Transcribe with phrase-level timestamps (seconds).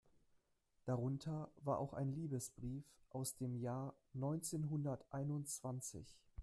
[0.85, 6.17] Darunter war auch ein Liebesbrief aus dem Jahr neunzehnhunderteinundzwanzig.